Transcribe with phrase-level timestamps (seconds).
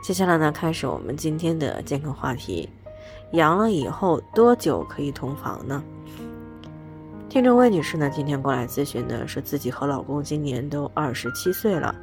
[0.00, 2.68] 接下来呢，开始我们今天的健康话题：
[3.32, 5.82] 阳了以后多久可以同房呢？
[7.28, 11.94] 听众魏女士呢，今天过来咨询的是自己和老公今年都二十七岁了，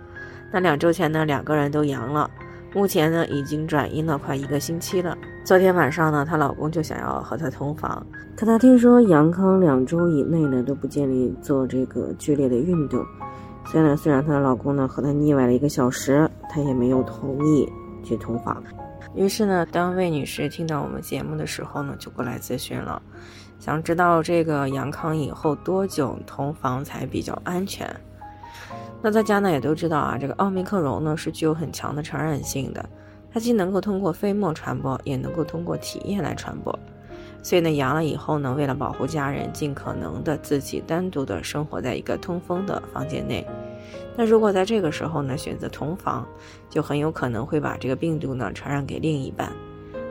[0.52, 2.30] 那两周前呢，两个人都阳了，
[2.76, 5.18] 目前呢已经转阴了快一个星期了。
[5.44, 13.04] 昨天晚上呢，她老公就想要和她同房，可她听说阳康两周以内呢都不建议做这个剧烈的运动，
[13.66, 17.68] 所以呢，虽然她的老公呢和她腻歪了一个小时，她也没有同意。
[18.06, 18.64] 去同房，
[19.16, 23.02] 于是呢，当魏女士听到我们节目的时候呢，就过来咨询了，
[23.60, 27.90] 想知道这个阳康以后多久同房才比较安全。
[29.02, 32.88] 那大家呢也都知道啊，这个奥密克戎呢是具有很强的传染性的，
[33.32, 36.78] 它既能够通过飞沫传播，也能够通过体液来传播。
[37.44, 43.46] 所以呢，阳了以后呢，为了保护家人，尽可能的自己单独的生活在一个通风的房间内。
[44.18, 46.28] 那如果在这个时候呢，选择同房，
[46.70, 49.52] 就很有可能会把这个病毒呢传染给另一半。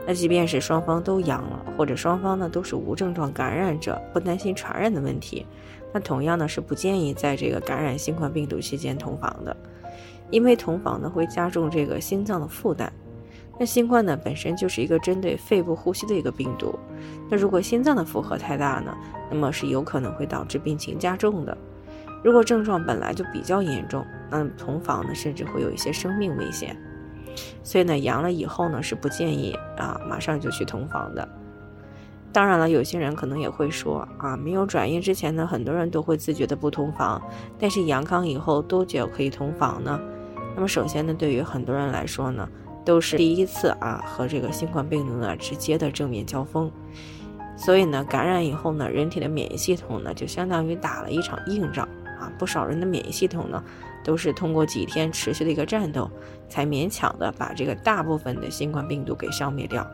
[0.07, 5.45] 那即便是双方都阳了，或者双方呢都是无症状感染者，不担心传染的问题，
[5.91, 9.57] 那同样呢是不建议在这个感染新冠病毒期间同房的，
[10.29, 12.93] 因为同房呢会加重这个心脏的负担。
[13.57, 16.77] 那新冠呢本身就是一个针对肺部呼吸的一个病毒，
[17.27, 18.95] 那如果心脏的负荷太大呢，
[19.31, 21.57] 那么是有可能会导致病情加重的。
[22.25, 26.75] 如果症状本来就比较严重，那同房呢甚至会有一些生命危险。
[27.61, 31.29] 所以呢阳了以后呢是不建议啊马上就去同房的。
[32.31, 37.21] 当然了，有些人可能也会说啊没有转阴之前呢很多人都会自觉的不同房，
[37.59, 40.01] 但是阳康以后多久可以同房呢？
[40.55, 42.49] 那么首先呢对于很多人来说呢。
[42.83, 46.71] 都是第一次啊，和这个新冠病毒呢直接的正面交锋，
[47.57, 51.89] 所以呢，感染以后呢，人体的免疫系统呢就相当于打了一场硬仗
[52.19, 52.31] 啊。
[52.37, 53.63] 不少人的免疫系统呢
[54.03, 56.09] 都是通过几天持续的一个战斗，
[56.49, 59.85] 才勉强的把这个大部分的新冠病毒给消灭掉。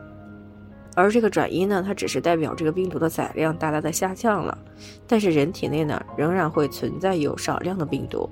[0.94, 4.58] 而这个转阴呢，它只是代表这个病毒的载量大大的下降了，
[5.06, 8.28] 但是人体内呢仍然会存在有少量的病毒。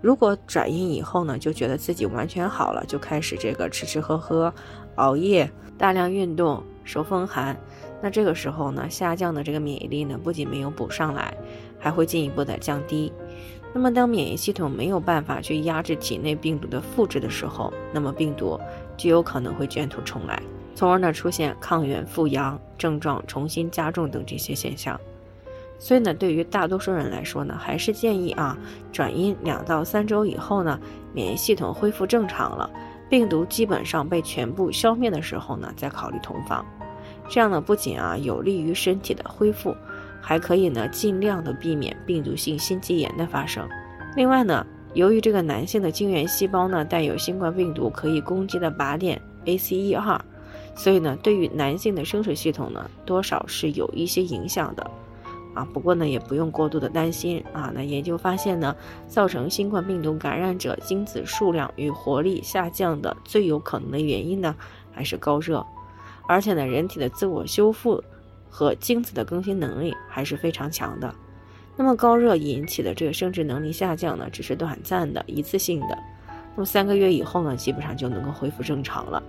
[0.00, 4.54] 如果转阴以后呢，就觉得自己完全好了，就开始这个吃吃喝喝、
[4.94, 7.56] 熬夜、大量运动、受风寒，
[8.02, 11.32] 那这个时候呢，下降的这个免疫力呢，不仅没有补上来，
[11.78, 13.12] 还会进一步的降低。
[13.72, 18.58] 那么当免疫系统没有办法去压制体内病毒的复制的时候，那么病毒
[18.96, 20.42] 就有可能会卷土重来，
[20.74, 25.00] 从而呢出现抗原复阳、症状重新加重等这些现象。
[25.78, 28.58] 所以呢，对于大多数人来说呢，还是建议啊，
[28.92, 30.78] 转阴两到三周以后呢，
[31.14, 32.68] 免疫系统恢复正常了，
[33.10, 36.64] 病毒基本上被全部消灭的时候呢，再考虑同房。
[37.28, 39.76] 这样呢，不仅啊有利于身体的恢复，
[40.20, 43.68] 还可以呢尽量的避免病毒性心肌炎的发生。
[44.16, 50.18] 另外呢，由于这个男性的精原细胞呢带有新冠病毒可以攻击的靶点 ACE2，
[50.74, 54.90] 所以呢，对于男性的生殖系统呢，多少是有一些影响的。
[55.54, 57.72] 啊，不过呢，也不用过度的担心啊。
[57.74, 58.74] 那研究发现呢，
[59.06, 64.54] 造成新冠病毒感染者精子数量与活力下降的最有可能的原因呢，
[64.92, 65.64] 还是高热。
[66.28, 68.02] 而且呢，人体的自我修复
[68.48, 71.12] 和精子的更新能力还是非常强的。
[71.76, 75.98] 那么高热引起的这个生殖能力下降呢，只是短暂的、一次性的。
[76.54, 79.20] 那么三个月以后呢，基本上就能够恢复正常了。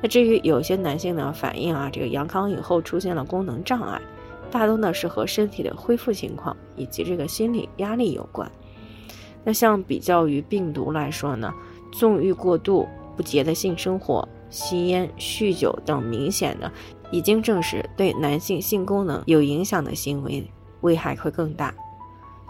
[0.00, 4.00] 那至于有些男性呢，反映啊，这个阳康以后出现了功能障碍。
[4.56, 8.50] 大多呢是和身体的恢复情况以及这个心理压力有关。
[9.44, 11.52] 那像比较于病毒来说呢，
[11.92, 16.72] 纵欲过度、不洁的性生活、吸烟、酗酒等明显的
[17.10, 20.50] 已经证实对男性性功能有影响的行为，
[20.80, 21.74] 危害会更大。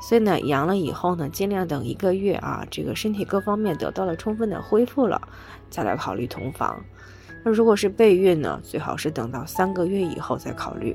[0.00, 5.20] 所以呢，阳了以后呢，尽量等一个月啊，这个身体各方面得到了充分的恢复了，
[5.69, 6.81] 再来考虑同房。
[7.44, 10.94] 那如果是备孕呢，最好是等到三个月以后再考虑。